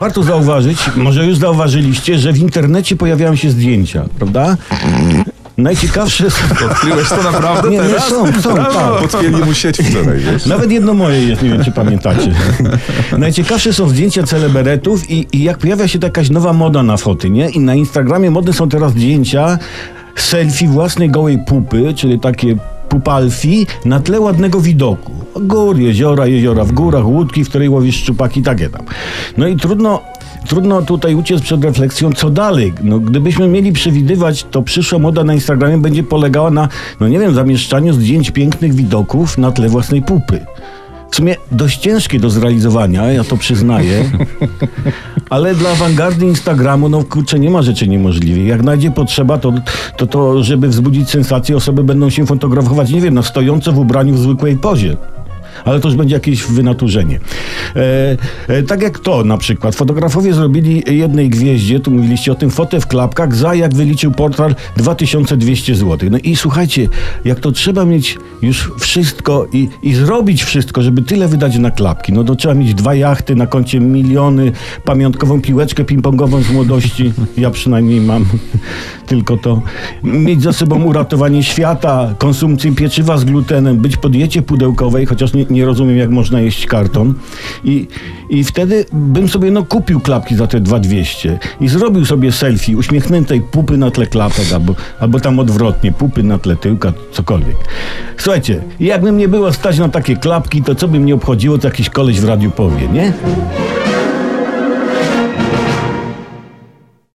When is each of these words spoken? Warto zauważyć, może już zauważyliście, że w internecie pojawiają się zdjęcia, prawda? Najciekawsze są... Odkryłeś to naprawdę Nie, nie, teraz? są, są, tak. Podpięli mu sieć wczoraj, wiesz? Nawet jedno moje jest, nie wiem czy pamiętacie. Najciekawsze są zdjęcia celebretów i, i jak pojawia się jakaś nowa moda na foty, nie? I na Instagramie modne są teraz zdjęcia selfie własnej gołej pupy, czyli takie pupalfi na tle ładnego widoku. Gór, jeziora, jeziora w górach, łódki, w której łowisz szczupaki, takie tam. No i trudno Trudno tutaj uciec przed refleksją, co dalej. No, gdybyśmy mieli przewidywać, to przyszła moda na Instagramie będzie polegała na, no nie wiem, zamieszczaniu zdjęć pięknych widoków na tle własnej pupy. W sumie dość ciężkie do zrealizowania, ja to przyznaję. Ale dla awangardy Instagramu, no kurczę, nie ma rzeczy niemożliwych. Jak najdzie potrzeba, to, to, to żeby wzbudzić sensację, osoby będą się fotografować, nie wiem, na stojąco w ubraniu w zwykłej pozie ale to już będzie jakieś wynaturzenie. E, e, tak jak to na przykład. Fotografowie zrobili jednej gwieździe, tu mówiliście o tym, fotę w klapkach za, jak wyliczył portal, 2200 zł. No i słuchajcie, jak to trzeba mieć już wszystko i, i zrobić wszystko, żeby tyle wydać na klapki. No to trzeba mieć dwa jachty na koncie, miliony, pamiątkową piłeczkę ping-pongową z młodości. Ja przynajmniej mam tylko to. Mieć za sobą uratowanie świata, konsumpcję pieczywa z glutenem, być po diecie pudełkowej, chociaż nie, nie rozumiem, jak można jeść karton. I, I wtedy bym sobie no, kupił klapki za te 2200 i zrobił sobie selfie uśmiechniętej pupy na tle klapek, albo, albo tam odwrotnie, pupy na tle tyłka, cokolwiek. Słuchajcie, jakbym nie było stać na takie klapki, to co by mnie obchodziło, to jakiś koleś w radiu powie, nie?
Warto 0.00 0.22
zauważyć, 0.22 0.78
może 0.96 1.26
już 1.26 1.38
zauważyliście, 1.38 2.18
że 2.18 2.32
w 2.32 2.38
internecie 2.38 2.96
pojawiają 2.96 3.36
się 3.36 3.50
zdjęcia, 3.50 4.04
prawda? 4.18 4.56
Najciekawsze 5.58 6.30
są... 6.30 6.66
Odkryłeś 6.70 7.08
to 7.08 7.22
naprawdę 7.22 7.70
Nie, 7.70 7.78
nie, 7.78 7.82
teraz? 7.84 8.08
są, 8.08 8.32
są, 8.42 8.56
tak. 8.56 9.08
Podpięli 9.10 9.44
mu 9.44 9.54
sieć 9.54 9.76
wczoraj, 9.76 10.18
wiesz? 10.18 10.46
Nawet 10.46 10.70
jedno 10.70 10.94
moje 10.94 11.24
jest, 11.24 11.42
nie 11.42 11.48
wiem 11.50 11.64
czy 11.64 11.72
pamiętacie. 11.72 12.34
Najciekawsze 13.18 13.72
są 13.72 13.88
zdjęcia 13.88 14.22
celebretów 14.22 15.10
i, 15.10 15.26
i 15.32 15.42
jak 15.42 15.58
pojawia 15.58 15.88
się 15.88 15.98
jakaś 16.02 16.30
nowa 16.30 16.52
moda 16.52 16.82
na 16.82 16.96
foty, 16.96 17.30
nie? 17.30 17.48
I 17.50 17.60
na 17.60 17.74
Instagramie 17.74 18.30
modne 18.30 18.52
są 18.52 18.68
teraz 18.68 18.92
zdjęcia 18.92 19.58
selfie 20.16 20.68
własnej 20.68 21.10
gołej 21.10 21.38
pupy, 21.46 21.94
czyli 21.96 22.20
takie 22.20 22.56
pupalfi 22.88 23.66
na 23.84 24.00
tle 24.00 24.20
ładnego 24.20 24.60
widoku. 24.60 25.13
Gór, 25.40 25.78
jeziora, 25.78 26.26
jeziora 26.26 26.64
w 26.64 26.72
górach, 26.72 27.06
łódki, 27.06 27.44
w 27.44 27.48
której 27.48 27.68
łowisz 27.68 27.96
szczupaki, 27.96 28.42
takie 28.42 28.70
tam. 28.70 28.82
No 29.36 29.48
i 29.48 29.56
trudno 29.56 30.00
Trudno 30.48 30.82
tutaj 30.82 31.14
uciec 31.14 31.42
przed 31.42 31.64
refleksją, 31.64 32.12
co 32.12 32.30
dalej. 32.30 32.72
No, 32.82 33.00
gdybyśmy 33.00 33.48
mieli 33.48 33.72
przewidywać, 33.72 34.46
to 34.50 34.62
przyszła 34.62 34.98
moda 34.98 35.24
na 35.24 35.34
Instagramie 35.34 35.78
będzie 35.78 36.02
polegała 36.02 36.50
na, 36.50 36.68
no 37.00 37.08
nie 37.08 37.18
wiem, 37.18 37.34
zamieszczaniu 37.34 37.92
zdjęć 37.92 38.30
pięknych 38.30 38.74
widoków 38.74 39.38
na 39.38 39.52
tle 39.52 39.68
własnej 39.68 40.02
pupy. 40.02 40.46
W 41.10 41.16
sumie 41.16 41.36
dość 41.52 41.78
ciężkie 41.78 42.20
do 42.20 42.30
zrealizowania, 42.30 43.12
ja 43.12 43.24
to 43.24 43.36
przyznaję. 43.36 44.10
Ale 45.30 45.54
dla 45.54 45.70
awangardy 45.70 46.26
Instagramu, 46.26 46.88
no 46.88 47.04
kurczę, 47.04 47.38
nie 47.38 47.50
ma 47.50 47.62
rzeczy 47.62 47.88
niemożliwych. 47.88 48.46
Jak 48.46 48.62
najdzie 48.62 48.90
potrzeba, 48.90 49.38
to, 49.38 49.52
to, 49.96 50.06
to 50.06 50.42
żeby 50.42 50.68
wzbudzić 50.68 51.10
sensację, 51.10 51.56
osoby 51.56 51.84
będą 51.84 52.10
się 52.10 52.26
fotografować, 52.26 52.90
nie 52.90 53.00
wiem, 53.00 53.14
na 53.14 53.22
stojąco 53.22 53.72
w 53.72 53.78
ubraniu 53.78 54.14
w 54.14 54.18
zwykłej 54.18 54.56
pozie 54.56 54.96
ale 55.64 55.80
to 55.80 55.88
już 55.88 55.96
będzie 55.96 56.14
jakieś 56.14 56.42
wynaturzenie. 56.42 57.20
E, 57.76 58.16
e, 58.48 58.62
tak 58.62 58.82
jak 58.82 58.98
to 58.98 59.24
na 59.24 59.38
przykład. 59.38 59.74
Fotografowie 59.74 60.34
zrobili 60.34 60.82
jednej 60.86 61.30
gwieździe, 61.30 61.80
tu 61.80 61.90
mówiliście 61.90 62.32
o 62.32 62.34
tym, 62.34 62.50
fotę 62.50 62.80
w 62.80 62.86
klapkach 62.86 63.34
za, 63.34 63.54
jak 63.54 63.74
wyliczył 63.74 64.12
portal, 64.12 64.54
2200 64.76 65.74
zł. 65.74 66.08
No 66.10 66.18
i 66.18 66.36
słuchajcie, 66.36 66.88
jak 67.24 67.40
to 67.40 67.52
trzeba 67.52 67.84
mieć 67.84 68.18
już 68.42 68.72
wszystko 68.80 69.46
i, 69.52 69.68
i 69.82 69.94
zrobić 69.94 70.44
wszystko, 70.44 70.82
żeby 70.82 71.02
tyle 71.02 71.28
wydać 71.28 71.56
na 71.56 71.70
klapki. 71.70 72.12
No 72.12 72.24
to 72.24 72.34
trzeba 72.34 72.54
mieć 72.54 72.74
dwa 72.74 72.94
jachty 72.94 73.36
na 73.36 73.46
koncie, 73.46 73.80
miliony, 73.80 74.52
pamiątkową 74.84 75.40
piłeczkę 75.40 75.84
ping-pongową 75.84 76.42
z 76.42 76.50
młodości. 76.50 77.12
Ja 77.36 77.50
przynajmniej 77.50 78.00
mam 78.00 78.26
tylko 79.06 79.36
to. 79.36 79.62
Mieć 80.02 80.42
za 80.42 80.52
sobą 80.52 80.84
uratowanie 80.84 81.42
świata, 81.42 82.14
konsumpcję 82.18 82.72
pieczywa 82.72 83.18
z 83.18 83.24
glutenem, 83.24 83.76
być 83.76 83.96
po 83.96 84.08
diecie 84.08 84.42
pudełkowej, 84.42 85.06
chociaż 85.06 85.34
nie, 85.34 85.46
nie 85.50 85.64
rozumiem, 85.64 85.96
jak 85.96 86.10
można 86.10 86.40
jeść 86.40 86.66
karton. 86.66 87.14
I, 87.64 87.88
I 88.30 88.44
wtedy 88.44 88.84
bym 88.92 89.28
sobie 89.28 89.50
no, 89.50 89.64
kupił 89.64 90.00
klapki 90.00 90.36
za 90.36 90.46
te 90.46 90.60
2200 90.60 91.38
i 91.60 91.68
zrobił 91.68 92.04
sobie 92.04 92.32
selfie 92.32 92.76
uśmiechniętej 92.76 93.40
pupy 93.40 93.76
na 93.76 93.90
tle 93.90 94.06
klapek, 94.06 94.52
albo, 94.54 94.74
albo 95.00 95.20
tam 95.20 95.38
odwrotnie, 95.38 95.92
pupy 95.92 96.22
na 96.22 96.38
tle 96.38 96.56
tyłka, 96.56 96.92
cokolwiek. 97.12 97.56
Słuchajcie, 98.16 98.62
jakbym 98.80 99.16
nie 99.16 99.28
było 99.28 99.52
stać 99.52 99.78
na 99.78 99.88
takie 99.88 100.16
klapki, 100.16 100.62
to 100.62 100.74
co 100.74 100.88
by 100.88 101.00
mnie 101.00 101.14
obchodziło, 101.14 101.58
to 101.58 101.68
jakiś 101.68 101.90
koleś 101.90 102.20
w 102.20 102.24
radiu 102.24 102.50
powie, 102.50 102.88
nie? 102.88 103.12